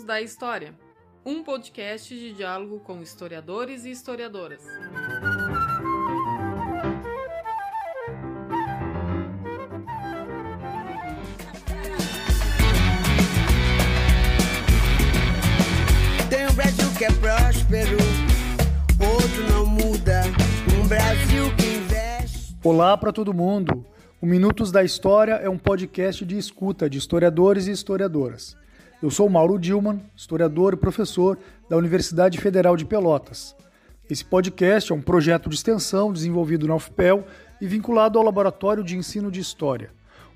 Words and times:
Minutos 0.00 0.04
da 0.04 0.20
História, 0.20 0.74
um 1.26 1.42
podcast 1.42 2.14
de 2.14 2.32
diálogo 2.32 2.80
com 2.80 3.02
historiadores 3.02 3.84
e 3.84 3.90
historiadoras. 3.90 4.62
Tem 16.28 16.46
um 16.46 16.54
Brasil 16.54 16.88
que 16.96 17.04
é 17.04 17.12
próspero, 17.12 17.96
outro 19.00 19.52
não 19.52 19.66
muda. 19.66 20.22
Um 20.82 20.88
Brasil 20.88 21.54
que 21.56 21.66
investe. 21.66 22.56
Olá 22.64 22.96
para 22.96 23.12
todo 23.12 23.34
mundo. 23.34 23.84
O 24.20 24.26
Minutos 24.26 24.72
da 24.72 24.82
História 24.82 25.34
é 25.34 25.48
um 25.48 25.58
podcast 25.58 26.24
de 26.24 26.38
escuta 26.38 26.88
de 26.88 26.96
historiadores 26.96 27.66
e 27.66 27.72
historiadoras. 27.72 28.56
Eu 29.02 29.10
sou 29.10 29.30
Mauro 29.30 29.58
Dilman, 29.58 29.98
historiador 30.14 30.74
e 30.74 30.76
professor 30.76 31.38
da 31.70 31.76
Universidade 31.78 32.38
Federal 32.38 32.76
de 32.76 32.84
Pelotas. 32.84 33.56
Esse 34.10 34.22
podcast 34.22 34.92
é 34.92 34.94
um 34.94 35.00
projeto 35.00 35.48
de 35.48 35.54
extensão 35.54 36.12
desenvolvido 36.12 36.68
na 36.68 36.74
UFPEL 36.74 37.24
e 37.62 37.66
vinculado 37.66 38.18
ao 38.18 38.24
Laboratório 38.24 38.84
de 38.84 38.98
Ensino 38.98 39.30
de 39.30 39.40
História. 39.40 39.90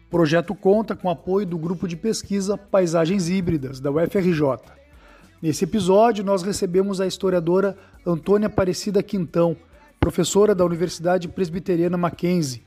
O 0.06 0.10
projeto 0.10 0.55
conta 0.55 0.96
com 0.96 1.10
apoio 1.10 1.46
do 1.46 1.58
grupo 1.58 1.86
de 1.86 1.95
pesquisa 1.95 2.56
Paisagens 2.56 3.28
Híbridas, 3.28 3.80
da 3.80 3.91
UFRJ. 3.91 4.41
Nesse 5.42 5.64
episódio, 5.64 6.24
nós 6.24 6.42
recebemos 6.42 7.02
a 7.02 7.06
historiadora 7.06 7.77
Antônia 8.06 8.46
Aparecida 8.46 9.02
Quintão, 9.02 9.55
professora 10.00 10.55
da 10.55 10.64
Universidade 10.64 11.28
Presbiteriana 11.28 11.98
Mackenzie. 11.98 12.64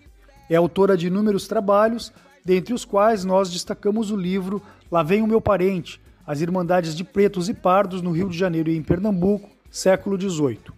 É 0.48 0.58
autora 0.58 0.96
de 0.96 1.08
inúmeros 1.08 1.48
trabalhos, 1.48 2.14
dentre 2.48 2.74
os 2.74 2.86
quais 2.86 3.26
nós 3.26 3.52
destacamos 3.52 4.10
o 4.10 4.16
livro 4.16 4.62
Lá 4.90 5.04
Vem 5.04 5.22
o 5.22 5.28
Meu 5.28 5.42
Parente, 5.42 6.00
As 6.26 6.40
Irmandades 6.40 6.96
de 6.96 7.04
Pretos 7.04 7.50
e 7.50 7.54
Pardos 7.54 8.02
no 8.02 8.12
Rio 8.12 8.30
de 8.30 8.38
Janeiro 8.38 8.70
e 8.70 8.78
em 8.78 8.82
Pernambuco, 8.82 9.50
século 9.70 10.18
XVIII. 10.18 10.72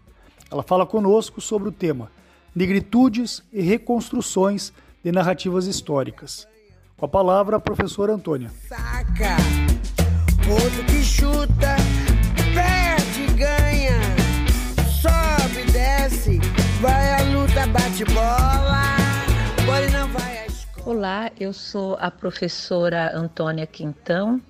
Ela 0.49 0.63
fala 0.63 0.83
conosco 0.83 1.39
sobre 1.39 1.69
o 1.69 1.71
tema 1.71 2.09
Negritudes 2.55 3.43
e 3.53 3.61
Reconstruções 3.61 4.73
de 5.03 5.11
Narrativas 5.11 5.67
Históricas. 5.67 6.47
Com 6.97 7.05
a 7.05 7.07
palavra, 7.07 7.57
a 7.57 7.59
professora 7.59 8.13
Antônia. 8.13 8.49
Saca, 8.67 9.37
outro 10.49 10.83
que 10.85 11.03
chuta, 11.03 11.75
Olá, 20.99 21.31
eu 21.39 21.53
sou 21.53 21.95
a 21.97 22.11
professora 22.11 23.17
Antônia 23.17 23.65
Quintão. 23.65 24.41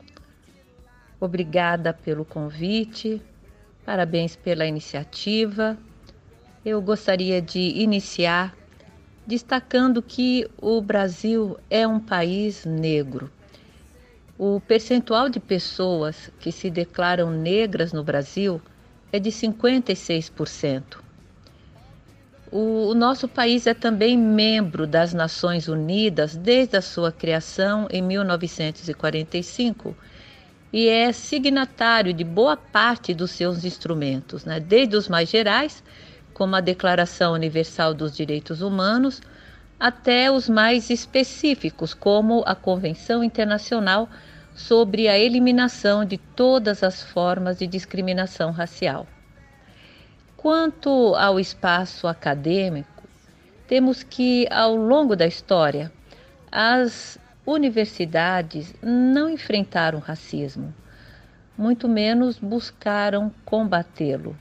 Obrigada 1.19 1.93
pelo 1.93 2.25
convite, 2.25 3.21
parabéns 3.85 4.35
pela 4.35 4.65
iniciativa. 4.65 5.77
Eu 6.65 6.81
gostaria 6.81 7.39
de 7.39 7.59
iniciar 7.59 8.57
destacando 9.27 10.01
que 10.01 10.49
o 10.59 10.81
Brasil 10.81 11.55
é 11.69 11.87
um 11.87 11.99
país 11.99 12.65
negro. 12.65 13.29
O 14.35 14.59
percentual 14.59 15.29
de 15.29 15.39
pessoas 15.39 16.31
que 16.39 16.51
se 16.51 16.71
declaram 16.71 17.29
negras 17.29 17.93
no 17.93 18.03
Brasil 18.03 18.59
é 19.11 19.19
de 19.19 19.29
56%. 19.29 21.08
O, 22.51 22.87
o, 22.89 22.95
nosso 22.95 23.27
país 23.27 23.67
é 23.67 23.75
também 23.75 24.17
membro 24.17 24.87
das 24.87 25.13
Nações 25.13 25.67
Unidas 25.67 26.35
desde 26.35 26.77
a 26.77 26.81
sua 26.81 27.11
criação 27.11 27.87
em 27.91 28.01
1945 28.01 29.95
e 30.73 30.87
é 30.87 31.11
signatário 31.11 32.11
de 32.11 32.23
boa 32.23 32.57
parte 32.57 33.13
dos 33.13 33.31
seus 33.31 33.63
instrumentos, 33.63 34.45
né? 34.45 34.59
desde 34.59 34.95
os 34.95 35.07
mais 35.07 35.29
gerais, 35.29 35.83
como 36.33 36.55
a 36.55 36.61
Declaração 36.61 37.33
Universal 37.33 37.93
dos 37.93 38.15
Direitos 38.15 38.61
Humanos, 38.61 39.21
até 39.79 40.31
os 40.31 40.49
mais 40.49 40.89
específicos, 40.89 41.93
como 41.93 42.43
a 42.47 42.55
Convenção 42.55 43.23
Internacional 43.23 44.09
sobre 44.55 45.07
a 45.07 45.17
Eliminação 45.19 46.03
de 46.03 46.17
Todas 46.17 46.83
as 46.83 47.03
Formas 47.03 47.59
de 47.59 47.67
Discriminação 47.67 48.51
Racial. 48.51 49.05
Quanto 50.41 51.15
ao 51.15 51.37
espaço 51.37 52.07
acadêmico, 52.07 53.03
temos 53.67 54.03
que, 54.03 54.47
ao 54.49 54.73
longo 54.73 55.13
da 55.13 55.27
história, 55.27 55.91
as 56.49 57.19
universidades 57.45 58.73
não 58.81 59.29
enfrentaram 59.29 59.99
racismo, 59.99 60.73
muito 61.57 61.89
menos 61.89 62.39
buscaram 62.39 63.29
combatê-lo. 63.43 64.33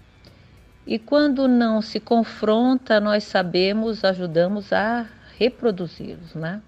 E 0.87 1.00
quando 1.00 1.48
não 1.48 1.82
se 1.82 1.98
confronta, 1.98 3.00
nós 3.00 3.25
sabemos, 3.25 4.04
ajudamos 4.04 4.72
a 4.72 5.04
reproduzi-los, 5.37 6.32
né? 6.32 6.62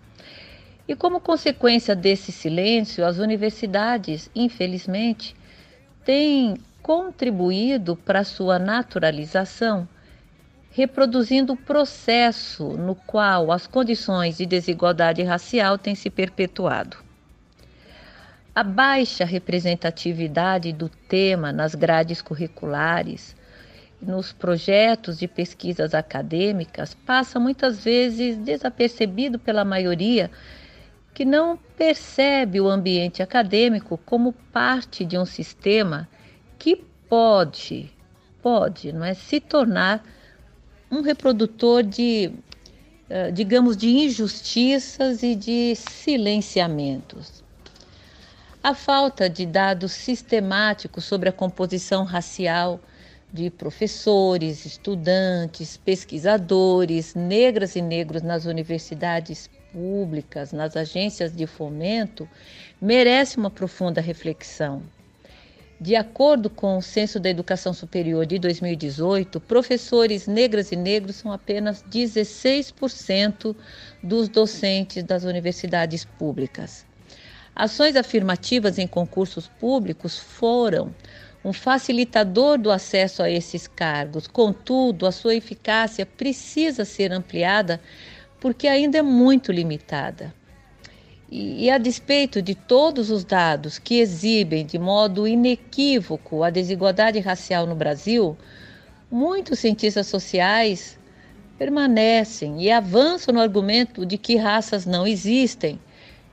E 0.88 0.96
como 0.96 1.20
consequência 1.20 1.94
desse 1.94 2.32
silêncio, 2.32 3.06
as 3.06 3.18
universidades, 3.18 4.28
infelizmente, 4.34 5.36
têm 6.04 6.56
contribuído 6.82 7.96
para 7.96 8.24
sua 8.24 8.58
naturalização, 8.58 9.88
reproduzindo 10.70 11.52
o 11.52 11.56
processo 11.56 12.76
no 12.76 12.94
qual 12.94 13.50
as 13.50 13.66
condições 13.66 14.36
de 14.36 14.46
desigualdade 14.46 15.22
racial 15.22 15.76
têm 15.76 15.94
se 15.94 16.08
perpetuado. 16.08 16.96
A 18.54 18.62
baixa 18.62 19.24
representatividade 19.24 20.72
do 20.72 20.88
tema 20.88 21.52
nas 21.52 21.74
grades 21.74 22.20
curriculares, 22.20 23.36
nos 24.00 24.32
projetos 24.32 25.18
de 25.18 25.28
pesquisas 25.28 25.94
acadêmicas, 25.94 26.94
passa 26.94 27.38
muitas 27.38 27.84
vezes 27.84 28.36
desapercebido 28.38 29.38
pela 29.38 29.64
maioria 29.64 30.30
que 31.12 31.24
não 31.24 31.56
percebe 31.76 32.60
o 32.60 32.68
ambiente 32.68 33.22
acadêmico 33.22 33.98
como 34.06 34.32
parte 34.32 35.04
de 35.04 35.18
um 35.18 35.26
sistema 35.26 36.08
que 36.60 36.76
pode, 37.08 37.90
pode, 38.42 38.92
não 38.92 39.04
é, 39.04 39.14
se 39.14 39.40
tornar 39.40 40.04
um 40.90 41.00
reprodutor 41.00 41.82
de, 41.82 42.30
digamos, 43.32 43.76
de 43.76 43.88
injustiças 43.88 45.22
e 45.22 45.34
de 45.34 45.74
silenciamentos. 45.74 47.42
A 48.62 48.74
falta 48.74 49.30
de 49.30 49.46
dados 49.46 49.92
sistemáticos 49.92 51.04
sobre 51.04 51.30
a 51.30 51.32
composição 51.32 52.04
racial 52.04 52.78
de 53.32 53.48
professores, 53.48 54.66
estudantes, 54.66 55.78
pesquisadores, 55.78 57.14
negras 57.14 57.74
e 57.74 57.80
negros 57.80 58.20
nas 58.20 58.44
universidades 58.44 59.48
públicas, 59.72 60.52
nas 60.52 60.76
agências 60.76 61.34
de 61.34 61.46
fomento, 61.46 62.28
merece 62.78 63.38
uma 63.38 63.50
profunda 63.50 64.00
reflexão. 64.00 64.82
De 65.80 65.96
acordo 65.96 66.50
com 66.50 66.76
o 66.76 66.82
Censo 66.82 67.18
da 67.18 67.30
Educação 67.30 67.72
Superior 67.72 68.26
de 68.26 68.38
2018, 68.38 69.40
professores 69.40 70.26
negras 70.26 70.70
e 70.72 70.76
negros 70.76 71.16
são 71.16 71.32
apenas 71.32 71.82
16% 71.90 73.56
dos 74.02 74.28
docentes 74.28 75.02
das 75.02 75.24
universidades 75.24 76.04
públicas. 76.04 76.84
Ações 77.56 77.96
afirmativas 77.96 78.78
em 78.78 78.86
concursos 78.86 79.48
públicos 79.48 80.18
foram 80.18 80.94
um 81.42 81.52
facilitador 81.52 82.58
do 82.58 82.70
acesso 82.70 83.22
a 83.22 83.30
esses 83.30 83.66
cargos. 83.66 84.26
Contudo, 84.26 85.06
a 85.06 85.12
sua 85.12 85.34
eficácia 85.34 86.04
precisa 86.04 86.84
ser 86.84 87.10
ampliada 87.10 87.80
porque 88.38 88.68
ainda 88.68 88.98
é 88.98 89.02
muito 89.02 89.50
limitada. 89.50 90.34
E, 91.30 91.66
e, 91.66 91.70
a 91.70 91.78
despeito 91.78 92.42
de 92.42 92.56
todos 92.56 93.08
os 93.08 93.24
dados 93.24 93.78
que 93.78 94.00
exibem 94.00 94.66
de 94.66 94.80
modo 94.80 95.28
inequívoco 95.28 96.42
a 96.42 96.50
desigualdade 96.50 97.20
racial 97.20 97.68
no 97.68 97.76
Brasil, 97.76 98.36
muitos 99.08 99.60
cientistas 99.60 100.08
sociais 100.08 100.98
permanecem 101.56 102.60
e 102.60 102.68
avançam 102.68 103.32
no 103.32 103.40
argumento 103.40 104.04
de 104.04 104.18
que 104.18 104.34
raças 104.34 104.84
não 104.84 105.06
existem, 105.06 105.78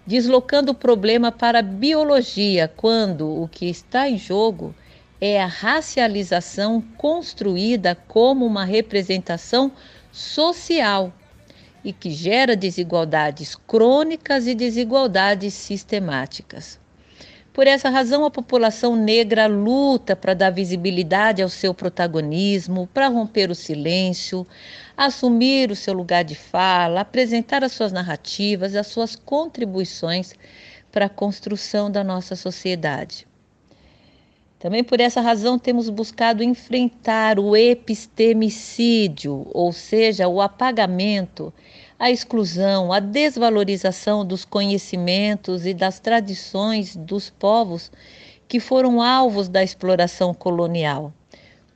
deslocando 0.03 0.71
o 0.71 0.75
problema 0.75 1.31
para 1.31 1.59
a 1.59 1.61
biologia, 1.61 2.67
quando 2.75 3.43
o 3.43 3.47
que 3.47 3.69
está 3.69 4.09
em 4.09 4.17
jogo 4.17 4.73
é 5.21 5.39
a 5.39 5.45
racialização 5.45 6.81
construída 6.97 7.93
como 8.07 8.43
uma 8.45 8.65
representação 8.65 9.71
social 10.11 11.13
e 11.87 11.93
que 11.93 12.11
gera 12.11 12.53
desigualdades 12.53 13.55
crônicas 13.55 14.45
e 14.45 14.53
desigualdades 14.53 15.53
sistemáticas. 15.53 16.77
Por 17.53 17.65
essa 17.65 17.89
razão, 17.89 18.25
a 18.25 18.29
população 18.29 18.93
negra 18.93 19.47
luta 19.47 20.13
para 20.13 20.33
dar 20.33 20.49
visibilidade 20.49 21.41
ao 21.41 21.47
seu 21.47 21.73
protagonismo, 21.73 22.87
para 22.93 23.07
romper 23.07 23.49
o 23.49 23.55
silêncio, 23.55 24.45
assumir 24.97 25.71
o 25.71 25.77
seu 25.77 25.93
lugar 25.93 26.25
de 26.25 26.35
fala, 26.35 26.99
apresentar 26.99 27.63
as 27.63 27.71
suas 27.71 27.93
narrativas, 27.93 28.75
as 28.75 28.87
suas 28.87 29.15
contribuições 29.15 30.33
para 30.91 31.05
a 31.05 31.09
construção 31.09 31.89
da 31.89 32.03
nossa 32.03 32.35
sociedade. 32.35 33.25
Também 34.59 34.83
por 34.83 34.99
essa 34.99 35.21
razão 35.21 35.59
temos 35.59 35.87
buscado 35.87 36.41
enfrentar 36.41 37.39
o 37.39 37.55
epistemicídio, 37.55 39.45
ou 39.53 39.71
seja, 39.71 40.27
o 40.27 40.41
apagamento, 40.41 41.53
a 41.99 42.09
exclusão, 42.09 42.91
a 42.91 42.99
desvalorização 42.99 44.25
dos 44.25 44.43
conhecimentos 44.43 45.63
e 45.63 45.75
das 45.75 45.99
tradições 45.99 46.95
dos 46.95 47.29
povos 47.29 47.91
que 48.47 48.59
foram 48.59 48.99
alvos 48.99 49.47
da 49.47 49.63
exploração 49.63 50.33
colonial, 50.33 51.13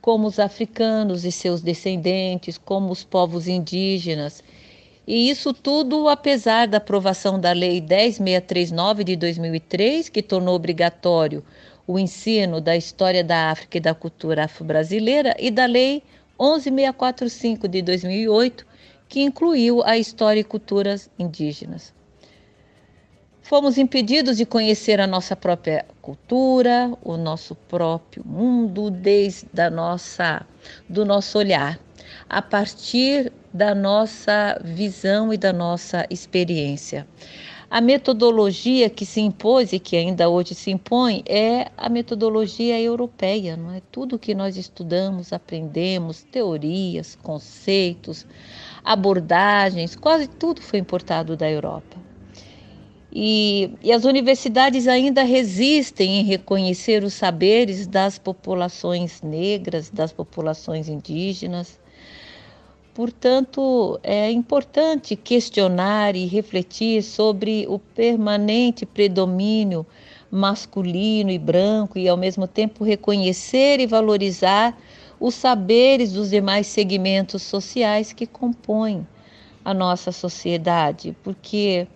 como 0.00 0.26
os 0.26 0.40
africanos 0.40 1.24
e 1.24 1.30
seus 1.30 1.62
descendentes, 1.62 2.58
como 2.58 2.90
os 2.90 3.04
povos 3.04 3.46
indígenas. 3.46 4.42
E 5.06 5.30
isso 5.30 5.52
tudo 5.52 6.08
apesar 6.08 6.66
da 6.66 6.78
aprovação 6.78 7.38
da 7.38 7.52
Lei 7.52 7.80
10639 7.80 9.04
de 9.04 9.14
2003, 9.14 10.08
que 10.08 10.22
tornou 10.22 10.56
obrigatório 10.56 11.44
o 11.86 11.98
ensino 11.98 12.60
da 12.60 12.76
história 12.76 13.24
da 13.24 13.50
África 13.50 13.78
e 13.78 13.80
da 13.80 13.94
cultura 13.94 14.44
afro-brasileira, 14.44 15.34
e 15.38 15.50
da 15.50 15.66
Lei 15.66 16.02
11645 16.38 17.68
de 17.68 17.82
2008, 17.82 18.66
que 19.08 19.20
incluiu 19.20 19.82
a 19.84 19.98
história 19.98 20.40
e 20.40 20.44
culturas 20.44 21.10
indígenas. 21.18 21.92
Fomos 23.42 23.76
impedidos 23.76 24.36
de 24.36 24.46
conhecer 24.46 25.00
a 25.00 25.06
nossa 25.06 25.34
própria 25.34 25.84
cultura, 26.00 26.92
o 27.02 27.16
nosso 27.16 27.54
próprio 27.54 28.24
mundo 28.24 28.88
desde 28.88 29.60
a 29.60 29.68
nossa 29.68 30.46
do 30.88 31.04
nosso 31.04 31.38
olhar, 31.38 31.78
a 32.28 32.40
partir 32.40 33.32
da 33.52 33.74
nossa 33.74 34.58
visão 34.64 35.34
e 35.34 35.36
da 35.36 35.52
nossa 35.52 36.06
experiência. 36.08 37.06
A 37.72 37.80
metodologia 37.80 38.90
que 38.90 39.06
se 39.06 39.22
impôs 39.22 39.72
e 39.72 39.78
que 39.78 39.96
ainda 39.96 40.28
hoje 40.28 40.54
se 40.54 40.70
impõe 40.70 41.22
é 41.24 41.70
a 41.74 41.88
metodologia 41.88 42.78
europeia, 42.78 43.56
não 43.56 43.72
é? 43.72 43.80
Tudo 43.90 44.18
que 44.18 44.34
nós 44.34 44.58
estudamos, 44.58 45.32
aprendemos, 45.32 46.22
teorias, 46.22 47.16
conceitos, 47.22 48.26
abordagens, 48.84 49.96
quase 49.96 50.28
tudo 50.28 50.60
foi 50.60 50.80
importado 50.80 51.34
da 51.34 51.50
Europa. 51.50 51.96
E, 53.10 53.70
e, 53.82 53.90
as 53.90 54.04
universidades 54.04 54.86
ainda 54.86 55.22
resistem 55.22 56.20
em 56.20 56.24
reconhecer 56.24 57.02
os 57.02 57.14
saberes 57.14 57.86
das 57.86 58.18
populações 58.18 59.22
negras, 59.22 59.88
das 59.88 60.12
populações 60.12 60.90
indígenas, 60.90 61.80
Portanto, 62.94 63.98
é 64.02 64.30
importante 64.30 65.16
questionar 65.16 66.14
e 66.14 66.26
refletir 66.26 67.02
sobre 67.02 67.66
o 67.66 67.78
permanente 67.78 68.84
predomínio 68.84 69.86
masculino 70.30 71.30
e 71.30 71.38
branco 71.38 71.98
e, 71.98 72.06
ao 72.06 72.18
mesmo 72.18 72.46
tempo, 72.46 72.84
reconhecer 72.84 73.80
e 73.80 73.86
valorizar 73.86 74.76
os 75.18 75.34
saberes 75.34 76.12
dos 76.12 76.30
demais 76.30 76.66
segmentos 76.66 77.42
sociais 77.42 78.12
que 78.12 78.26
compõem 78.26 79.06
a 79.64 79.72
nossa 79.72 80.12
sociedade, 80.12 81.16
porque 81.22 81.86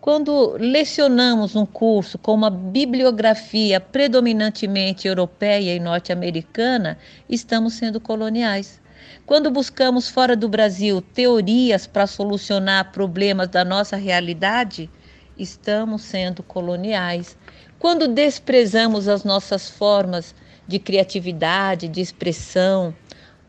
quando 0.00 0.56
lecionamos 0.58 1.54
um 1.54 1.66
curso 1.66 2.16
com 2.16 2.32
uma 2.32 2.48
bibliografia 2.48 3.78
predominantemente 3.78 5.06
europeia 5.06 5.76
e 5.76 5.78
norte-americana, 5.78 6.96
estamos 7.28 7.74
sendo 7.74 8.00
coloniais. 8.00 8.80
Quando 9.26 9.50
buscamos 9.50 10.08
fora 10.08 10.34
do 10.34 10.48
Brasil 10.48 11.00
teorias 11.00 11.86
para 11.86 12.06
solucionar 12.06 12.92
problemas 12.92 13.48
da 13.48 13.64
nossa 13.64 13.96
realidade, 13.96 14.90
estamos 15.38 16.02
sendo 16.02 16.42
coloniais. 16.42 17.36
Quando 17.78 18.08
desprezamos 18.08 19.08
as 19.08 19.24
nossas 19.24 19.70
formas 19.70 20.34
de 20.66 20.78
criatividade, 20.78 21.88
de 21.88 22.00
expressão, 22.00 22.94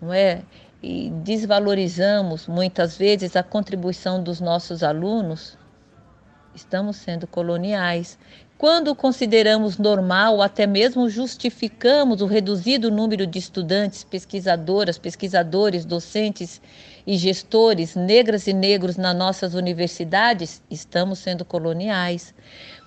não 0.01 0.13
é? 0.13 0.42
E 0.81 1.12
desvalorizamos 1.24 2.47
muitas 2.47 2.97
vezes 2.97 3.36
a 3.36 3.44
contribuição 3.44 4.24
dos 4.24 4.39
nossos 4.39 4.81
alunos, 4.81 5.57
estamos 6.56 6.97
sendo 6.97 7.27
coloniais. 7.27 8.18
Quando 8.61 8.93
consideramos 8.93 9.79
normal, 9.79 10.39
até 10.39 10.67
mesmo 10.67 11.09
justificamos 11.09 12.21
o 12.21 12.27
reduzido 12.27 12.91
número 12.91 13.25
de 13.25 13.39
estudantes, 13.39 14.03
pesquisadoras, 14.03 14.99
pesquisadores, 14.99 15.83
docentes 15.83 16.61
e 17.07 17.17
gestores 17.17 17.95
negras 17.95 18.45
e 18.45 18.53
negros 18.53 18.97
nas 18.97 19.17
nossas 19.17 19.55
universidades, 19.55 20.61
estamos 20.69 21.17
sendo 21.17 21.43
coloniais. 21.43 22.35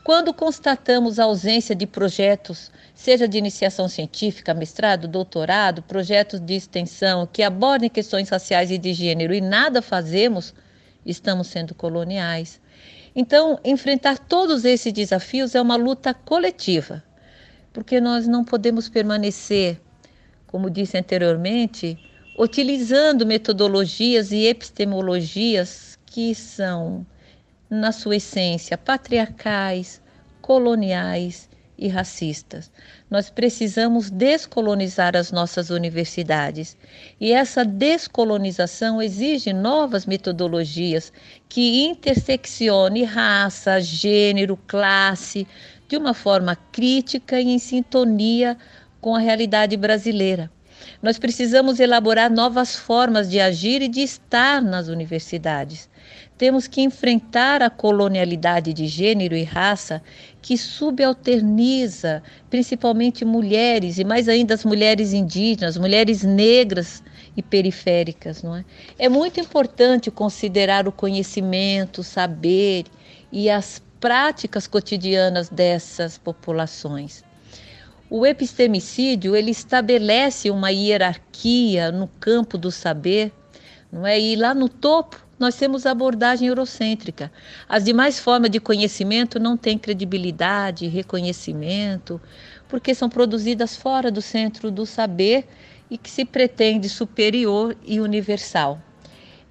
Quando 0.05 0.33
constatamos 0.33 1.19
a 1.19 1.25
ausência 1.25 1.75
de 1.75 1.89
projetos, 1.89 2.71
seja 2.95 3.27
de 3.27 3.37
iniciação 3.37 3.89
científica, 3.89 4.55
mestrado, 4.55 5.09
doutorado, 5.09 5.83
projetos 5.83 6.39
de 6.39 6.55
extensão 6.55 7.27
que 7.27 7.43
abordem 7.43 7.91
questões 7.91 8.29
raciais 8.29 8.71
e 8.71 8.79
de 8.79 8.95
gênero 8.95 9.35
e 9.35 9.41
nada 9.41 9.83
fazemos, 9.83 10.55
estamos 11.05 11.49
sendo 11.49 11.75
coloniais. 11.75 12.63
Então, 13.17 13.59
enfrentar 13.65 14.19
todos 14.19 14.65
esses 14.65 14.93
desafios 14.93 15.55
é 15.55 15.61
uma 15.61 15.77
luta 15.77 16.13
coletiva, 16.13 17.03
porque 17.73 18.01
nós 18.01 18.27
não 18.27 18.45
podemos 18.45 18.89
permanecer, 18.89 19.81
como 20.47 20.69
disse 20.69 20.99
anteriormente, 20.99 21.97
utilizando 22.37 23.25
metodologias 23.25 24.33
e 24.33 24.47
epistemologias 24.47 25.97
que 26.07 26.35
são, 26.35 27.07
na 27.71 27.93
sua 27.93 28.17
essência, 28.17 28.77
patriarcais, 28.77 30.03
coloniais 30.41 31.49
e 31.77 31.89
racistas. 31.89 32.71
Nós 33.11 33.31
precisamos 33.31 34.11
descolonizar 34.11 35.17
as 35.17 35.33
nossas 35.33 35.71
universidades. 35.71 36.77
E 37.21 37.33
essa 37.33 37.65
descolonização 37.65 39.03
exige 39.03 39.53
novas 39.53 40.07
metodologias 40.07 41.13
que 41.49 41.85
interseccione 41.85 43.05
raça, 43.05 43.81
gênero, 43.81 44.57
classe, 44.67 45.47
de 45.89 45.97
uma 45.97 46.15
forma 46.15 46.57
crítica 46.73 47.41
e 47.41 47.49
em 47.49 47.59
sintonia 47.59 48.57
com 49.01 49.15
a 49.15 49.19
realidade 49.19 49.77
brasileira. 49.77 50.51
Nós 51.03 51.19
precisamos 51.19 51.81
elaborar 51.81 52.31
novas 52.31 52.75
formas 52.75 53.31
de 53.31 53.41
agir 53.41 53.83
e 53.83 53.89
de 53.89 54.01
estar 54.01 54.63
nas 54.63 54.89
universidades. 54.89 55.89
Temos 56.37 56.67
que 56.67 56.81
enfrentar 56.81 57.63
a 57.63 57.71
colonialidade 57.71 58.73
de 58.73 58.89
gênero 58.89 59.37
e 59.37 59.45
raça 59.45 60.03
que 60.43 60.59
subalterniza 60.59 62.23
principalmente 62.51 63.25
mulheres 63.25 63.99
e 63.99 64.05
mais 64.05 64.29
ainda 64.29 64.53
as 64.55 64.65
mulheres 64.65 65.13
indígenas, 65.13 65.77
mulheres 65.77 66.25
negras 66.25 67.05
e 67.37 67.43
periféricas, 67.43 68.43
não 68.43 68.57
é? 68.57 68.65
É 68.99 69.09
muito 69.09 69.39
importante 69.39 70.11
considerar 70.11 70.89
o 70.89 70.93
conhecimento, 70.93 72.01
o 72.01 72.05
saber 72.05 72.87
e 73.31 73.49
as 73.49 73.81
práticas 74.01 74.67
cotidianas 74.67 75.49
dessas 75.49 76.19
populações. 76.19 77.25
O 78.11 78.27
epistemicídio, 78.27 79.35
ele 79.35 79.51
estabelece 79.51 80.51
uma 80.51 80.71
hierarquia 80.71 81.91
no 81.91 82.07
campo 82.21 82.59
do 82.59 82.71
saber, 82.71 83.33
não 83.91 84.07
é? 84.07 84.21
E 84.21 84.37
lá 84.37 84.53
no 84.53 84.69
topo 84.69 85.24
nós 85.39 85.57
temos 85.57 85.87
abordagem 85.87 86.49
eurocêntrica. 86.49 87.31
As 87.69 87.85
demais 87.85 88.19
formas 88.19 88.51
de 88.51 88.61
conhecimento 88.61 89.39
não 89.41 89.57
têm 89.57 89.79
credibilidade, 89.79 90.87
reconhecimento, 90.87 92.21
porque 92.69 92.95
são 92.95 93.09
produzidas 93.09 93.77
fora 93.77 94.11
do 94.11 94.23
centro 94.23 94.71
do 94.71 94.87
saber 94.87 95.47
e 95.91 95.99
que 95.99 96.11
se 96.11 96.25
pretende 96.25 96.89
superior 96.89 97.77
e 97.85 98.01
universal. 98.01 98.81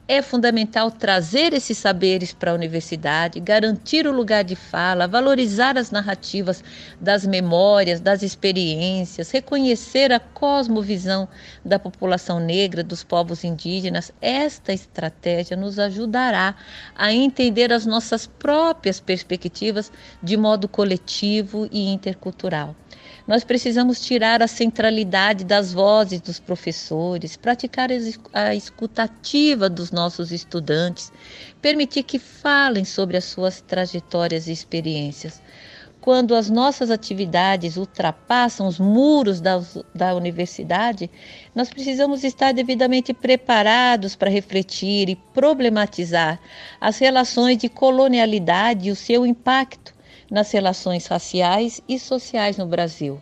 É 0.06 0.22
fundamental 0.22 0.92
trazer 0.92 1.54
esses 1.54 1.78
saberes 1.78 2.34
para 2.34 2.52
a 2.52 2.54
universidade, 2.54 3.40
garantir 3.40 4.06
o 4.06 4.12
lugar 4.12 4.44
de 4.44 4.54
fala, 4.54 5.08
valorizar 5.08 5.78
as 5.78 5.92
narrativas 5.92 6.62
das 7.00 7.26
memórias, 7.26 8.02
das 8.02 8.22
experiências, 8.22 9.32
reconhecer 9.32 10.12
a 10.12 10.20
cosmovisão 10.20 11.26
da 11.64 11.80
população 11.80 12.42
negra, 12.42 12.84
dos 12.84 13.02
povos 13.02 13.46
indígenas. 13.46 14.12
Esta 14.22 14.74
estratégia 14.74 15.56
nos 15.56 15.80
ajudará 15.80 16.54
a 16.94 17.14
entender 17.14 17.72
as 17.72 17.86
nossas 17.86 18.28
próprias 18.28 19.00
perspectivas 19.00 19.90
de 20.22 20.36
modo 20.36 20.68
coletivo 20.68 21.66
e 21.72 21.88
intercultural. 21.88 22.76
Nós 23.26 23.44
precisamos 23.44 24.02
tirar 24.02 24.42
a 24.42 24.48
centralidade 24.48 25.46
das 25.46 25.72
vozes 25.72 26.20
dos 26.20 26.40
professores, 26.40 27.38
praticar 27.38 27.90
a 28.34 28.54
escutativa 28.54 29.70
dos 29.70 29.92
nossos 29.92 30.32
estudantes, 30.32 31.12
permitir 31.62 32.04
que 32.04 32.20
falem 32.20 32.84
sobre 32.84 33.16
as 33.16 33.24
suas 33.24 33.62
trajetórias 33.62 34.48
e 34.48 34.52
experiências. 34.52 35.42
Quando 36.02 36.36
as 36.36 36.50
nossas 36.50 36.92
atividades 36.92 37.78
ultrapassam 37.78 38.68
os 38.68 38.78
muros 38.78 39.40
da, 39.40 39.64
da 39.96 40.14
universidade, 40.14 41.10
nós 41.56 41.70
precisamos 41.70 42.26
estar 42.26 42.54
devidamente 42.54 43.14
preparados 43.14 44.14
para 44.14 44.30
refletir 44.30 45.08
e 45.08 45.16
problematizar 45.16 46.42
as 46.82 46.98
relações 46.98 47.58
de 47.58 47.70
colonialidade 47.70 48.90
e 48.90 48.92
o 48.92 48.98
seu 48.98 49.26
impacto 49.26 49.93
nas 50.34 50.52
relações 50.52 51.06
raciais 51.06 51.80
e 51.88 52.00
sociais 52.00 52.58
no 52.58 52.66
Brasil. 52.66 53.22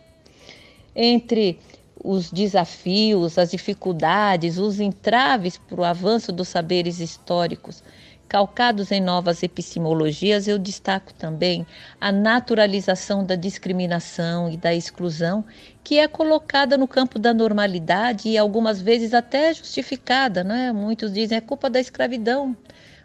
entre 0.94 1.58
os 2.04 2.30
desafios, 2.32 3.38
as 3.38 3.50
dificuldades, 3.52 4.58
os 4.58 4.80
entraves 4.80 5.56
para 5.56 5.80
o 5.80 5.84
avanço 5.84 6.32
dos 6.32 6.48
saberes 6.48 6.98
históricos 6.98 7.82
calcados 8.28 8.90
em 8.90 9.00
novas 9.00 9.42
epistemologias, 9.42 10.48
eu 10.48 10.58
destaco 10.58 11.12
também 11.12 11.66
a 12.00 12.10
naturalização 12.10 13.22
da 13.26 13.36
discriminação 13.36 14.48
e 14.50 14.56
da 14.56 14.74
exclusão, 14.74 15.44
que 15.84 15.98
é 15.98 16.08
colocada 16.08 16.78
no 16.78 16.88
campo 16.88 17.18
da 17.18 17.34
normalidade 17.34 18.30
e 18.30 18.38
algumas 18.38 18.80
vezes 18.80 19.12
até 19.12 19.52
justificada, 19.52 20.42
né? 20.42 20.72
Muitos 20.72 21.12
dizem 21.12 21.36
é 21.36 21.42
culpa 21.42 21.68
da 21.68 21.78
escravidão, 21.78 22.56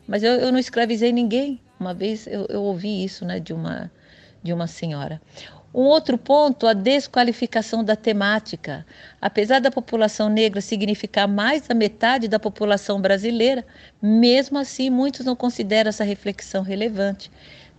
mas 0.08 0.24
eu, 0.24 0.32
eu 0.36 0.50
não 0.50 0.60
escravizei 0.60 1.12
ninguém. 1.12 1.60
Uma 1.78 1.94
vez 1.94 2.26
eu, 2.26 2.46
eu 2.50 2.64
ouvi 2.64 3.04
isso, 3.04 3.26
né, 3.26 3.40
de 3.40 3.52
uma 3.54 3.92
de 4.48 4.54
uma 4.54 4.66
senhora. 4.66 5.22
Um 5.74 5.82
outro 5.82 6.18
ponto, 6.18 6.66
a 6.66 6.74
desqualificação 6.74 7.84
da 7.84 7.96
temática. 7.96 8.86
Apesar 9.22 9.60
da 9.60 9.70
população 9.70 10.30
negra 10.30 10.62
significar 10.62 11.28
mais 11.28 11.68
da 11.68 11.76
metade 11.76 12.28
da 12.30 12.40
população 12.40 13.00
brasileira, 13.02 13.66
mesmo 14.02 14.58
assim 14.58 14.90
muitos 14.90 15.26
não 15.26 15.36
consideram 15.36 15.90
essa 15.90 16.04
reflexão 16.06 16.64
relevante. 16.64 17.30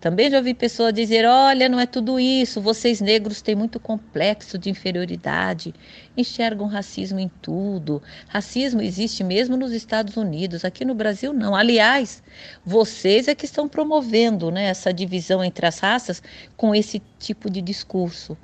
Também 0.01 0.31
já 0.31 0.39
ouvi 0.39 0.55
pessoas 0.55 0.93
dizer: 0.93 1.27
olha, 1.27 1.69
não 1.69 1.81
é 1.81 1.87
tudo 1.87 2.21
isso, 2.21 2.61
vocês 2.61 3.01
negros 3.01 3.43
têm 3.43 3.57
muito 3.57 3.81
complexo 3.81 4.57
de 4.57 4.71
inferioridade, 4.71 5.75
enxergam 6.17 6.69
racismo 6.69 7.19
em 7.19 7.29
tudo. 7.43 8.01
Racismo 8.29 8.81
existe 8.81 9.25
mesmo 9.25 9.57
nos 9.57 9.73
Estados 9.73 10.17
Unidos, 10.17 10.65
aqui 10.65 10.85
no 10.85 10.95
Brasil 10.95 11.33
não. 11.33 11.55
Aliás, 11.55 12.23
vocês 12.65 13.27
é 13.27 13.35
que 13.35 13.45
estão 13.45 13.69
promovendo 13.69 14.53
né, 14.53 14.67
essa 14.67 14.93
divisão 14.93 15.43
entre 15.43 15.67
as 15.67 15.81
raças 15.81 16.23
com 16.57 16.73
esse 16.73 17.03
tipo 17.19 17.51
de 17.51 17.61
discurso. 17.61 18.39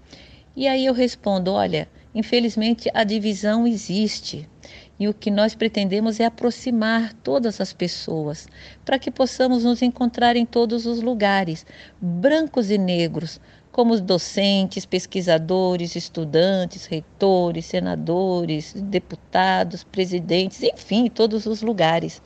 E 0.57 0.67
aí 0.67 0.85
eu 0.85 0.93
respondo: 0.93 1.53
olha, 1.53 1.89
infelizmente 2.13 2.91
a 2.93 3.05
divisão 3.05 3.65
existe. 3.65 4.49
E 4.99 5.09
o 5.09 5.15
que 5.15 5.31
nós 5.31 5.55
pretendemos 5.55 6.21
é 6.21 6.25
aproximar 6.25 7.13
todas 7.15 7.61
as 7.61 7.73
pessoas, 7.73 8.47
para 8.85 8.99
que 8.99 9.11
possamos 9.11 9.65
nos 9.65 9.83
encontrar 9.83 10.37
em 10.37 10.47
todos 10.47 10.87
os 10.87 11.01
lugares, 11.03 11.67
brancos 12.01 12.71
e 12.71 12.79
negros, 12.79 13.41
como 13.73 14.01
docentes, 14.01 14.87
pesquisadores, 14.87 15.97
estudantes, 15.97 16.87
reitores, 16.87 17.67
senadores, 17.67 18.73
deputados, 18.73 19.83
presidentes, 19.83 20.63
enfim, 20.63 21.09
todos 21.09 21.45
os 21.45 21.61
lugares. 21.61 22.23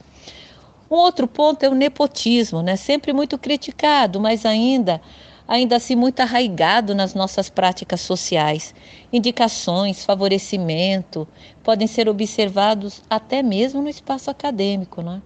Um 0.90 0.96
outro 0.96 1.26
ponto 1.26 1.62
é 1.62 1.68
o 1.70 1.74
nepotismo, 1.74 2.60
né? 2.60 2.76
sempre 2.76 3.14
muito 3.14 3.38
criticado, 3.38 4.20
mas 4.20 4.44
ainda 4.44 5.00
ainda 5.48 5.76
assim 5.76 5.96
muito 5.96 6.20
arraigado 6.20 6.94
nas 6.94 7.14
nossas 7.14 7.48
práticas 7.48 8.02
sociais. 8.02 8.74
Indicações, 9.10 10.04
favorecimento 10.04 11.26
podem 11.64 11.88
ser 11.88 12.06
observados 12.06 13.02
até 13.08 13.42
mesmo 13.42 13.80
no 13.80 13.88
espaço 13.88 14.30
acadêmico, 14.30 15.00
é? 15.00 15.22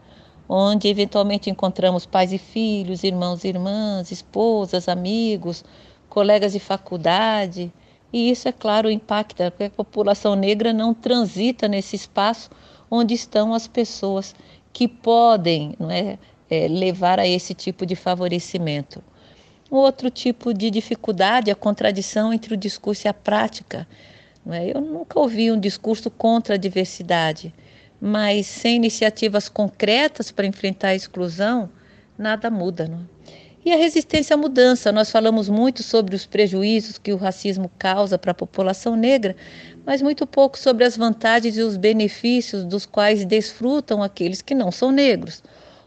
onde 0.49 0.87
eventualmente 0.87 1.50
encontramos 1.50 2.07
pais 2.07 2.33
e 2.33 2.38
filhos, 2.38 3.02
irmãos 3.02 3.43
e 3.43 3.49
irmãs, 3.49 4.12
esposas, 4.12 4.88
amigos, 4.88 5.64
colegas 6.09 6.52
de 6.52 6.61
faculdade. 6.61 7.73
E 8.12 8.31
isso, 8.31 8.47
é 8.49 8.52
claro, 8.52 8.91
impacta, 8.91 9.50
porque 9.50 9.64
a 9.64 9.71
população 9.71 10.37
negra 10.37 10.73
não 10.73 10.95
transita 10.95 11.67
nesse 11.67 11.97
espaço 11.97 12.49
onde 12.91 13.14
estão 13.14 13.55
as 13.55 13.67
pessoas 13.67 14.35
que 14.73 14.87
podem 14.87 15.75
não 15.81 15.91
é, 15.91 16.19
é 16.49 16.69
levar 16.69 17.19
a 17.19 17.26
esse 17.26 17.55
tipo 17.55 17.85
de 17.85 17.97
favorecimento. 17.97 19.02
Um 19.73 19.76
outro 19.76 20.11
tipo 20.11 20.52
de 20.52 20.71
dificuldade 20.71 21.49
é 21.49 21.55
a 21.55 21.57
contradição 21.57 22.31
entre 22.31 22.52
o 22.52 22.59
discurso 22.59 23.07
e 23.07 23.09
a 23.09 23.14
prática. 23.14 23.88
Não 24.45 24.52
é? 24.52 24.69
Eu 24.69 24.83
nunca 24.83 25.19
ouvi 25.19 25.50
um 25.50 25.59
discurso 25.59 26.11
contra 26.11 26.57
a 26.57 26.59
diversidade, 26.59 27.55
mas 27.99 28.47
sem 28.47 28.76
iniciativas 28.76 29.49
concretas 29.49 30.31
para 30.31 30.47
enfrentar 30.47 30.88
a 30.88 30.95
exclusão, 30.95 31.71
nada 32.19 32.50
muda. 32.50 32.87
Não 32.87 32.99
é? 32.99 33.00
E 33.64 33.73
a 33.73 33.76
resistência 33.76 34.35
à 34.35 34.37
mudança. 34.37 34.93
Nós 34.93 35.11
falamos 35.11 35.49
muito 35.49 35.83
sobre 35.83 36.14
os 36.14 36.26
prejuízos 36.26 36.99
que 36.99 37.14
o 37.14 37.17
racismo 37.17 37.71
causa 37.79 38.19
para 38.19 38.33
a 38.33 38.35
população 38.35 38.95
negra, 38.95 39.35
mas 39.87 40.02
muito 40.02 40.26
pouco 40.26 40.59
sobre 40.59 40.85
as 40.85 40.99
vantagens 40.99 41.57
e 41.57 41.62
os 41.62 41.79
benefícios 41.79 42.62
dos 42.62 42.85
quais 42.85 43.25
desfrutam 43.25 44.02
aqueles 44.02 44.43
que 44.43 44.55
não 44.55 44.71
são 44.71 44.93
negros 44.93 45.43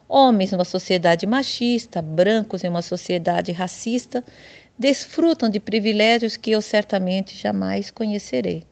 Homens 0.08 0.52
numa 0.52 0.66
sociedade 0.66 1.26
machista, 1.26 2.02
brancos 2.02 2.64
em 2.64 2.70
uma 2.70 2.82
sociedade 2.82 3.52
racista, 3.52 4.24
desfrutam 4.78 5.50
de 5.50 5.60
privilégios 5.60 6.38
que 6.38 6.52
eu 6.52 6.62
certamente 6.62 7.36
jamais 7.38 7.90
conhecerei. 7.90 8.64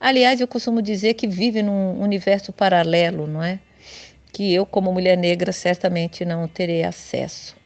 Aliás, 0.00 0.40
eu 0.40 0.48
costumo 0.48 0.82
dizer 0.82 1.14
que 1.14 1.26
vive 1.26 1.62
num 1.62 2.00
universo 2.00 2.52
paralelo, 2.52 3.26
não 3.26 3.42
é? 3.42 3.58
Que 4.32 4.52
eu, 4.52 4.66
como 4.66 4.92
mulher 4.92 5.16
negra, 5.16 5.52
certamente 5.52 6.24
não 6.24 6.48
terei 6.48 6.82
acesso. 6.82 7.56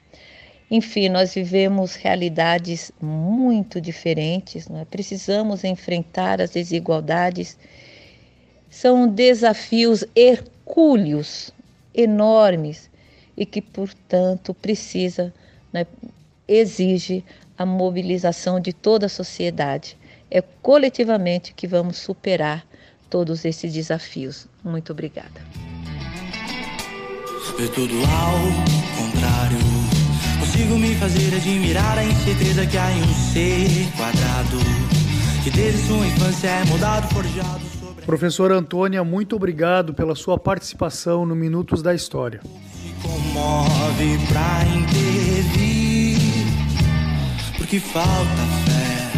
Enfim, 0.71 1.09
nós 1.09 1.35
vivemos 1.35 1.95
realidades 1.95 2.93
muito 3.01 3.81
diferentes, 3.81 4.69
não 4.69 4.81
é? 4.81 4.85
precisamos 4.85 5.65
enfrentar 5.65 6.43
as 6.43 6.51
desigualdades. 6.51 7.57
São 8.69 9.09
desafios 9.09 10.05
hercúleos, 10.15 11.51
enormes, 11.95 12.88
e 13.39 13.47
que, 13.47 13.63
portanto, 13.63 14.53
precisa, 14.53 15.33
né, 15.73 15.87
exige 16.49 17.25
a 17.57 17.65
mobilização 17.65 18.59
de 18.59 18.73
toda 18.73 19.07
a 19.07 19.09
sociedade. 19.09 19.97
É 20.29 20.43
coletivamente 20.43 21.55
que 21.55 21.69
vamos 21.69 21.99
superar 21.99 22.67
todos 23.09 23.45
esses 23.45 23.73
desafios. 23.73 24.49
Muito 24.65 24.91
obrigada. 24.91 25.41
Ver 27.57 27.69
tudo 27.71 27.95
ao 27.95 29.05
contrário. 29.05 29.59
Consigo 30.41 30.77
me 30.77 30.95
fazer 30.97 31.35
admirar 31.37 31.97
a 31.97 32.05
incerteza 32.05 32.67
que 32.67 32.77
há 32.77 32.91
em 32.91 33.03
um 33.03 33.15
ser 33.33 33.69
quadrado. 33.97 34.59
Que 35.45 35.51
desde 35.51 35.87
sua 35.87 36.07
infância 36.07 36.49
é 36.49 36.65
moldado, 36.65 37.09
forjado 37.15 37.65
sobre. 37.81 38.05
Professor 38.05 38.51
Antônia, 38.51 39.05
muito 39.05 39.37
obrigado 39.37 39.95
pela 39.95 40.17
sua 40.17 40.39
participação 40.39 41.25
no 41.25 41.37
Minutos 41.37 41.83
da 41.83 41.95
História 41.95 42.41
comove 43.03 44.19
pra 44.29 44.65
intervir, 44.75 46.19
porque 47.57 47.81
falta 47.81 48.43
fé. 48.65 49.11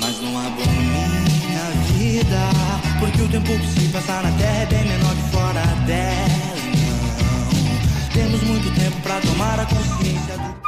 Mas 0.00 0.20
não 0.20 0.38
abomine 0.38 1.56
a 1.56 1.70
vida, 1.92 2.50
porque 3.00 3.22
o 3.22 3.28
tempo 3.28 3.58
que 3.58 3.66
se 3.80 3.88
passa 3.88 4.22
na 4.22 4.30
terra 4.32 4.62
é 4.62 4.66
bem 4.66 4.84
menor 4.84 5.14
que 5.14 5.30
fora 5.30 5.64
dela. 5.86 6.28
Não 8.00 8.08
temos 8.12 8.42
muito 8.42 8.74
tempo 8.74 9.00
pra 9.02 9.20
tomar 9.20 9.60
a 9.60 9.66
consciência 9.66 10.38
do 10.38 10.67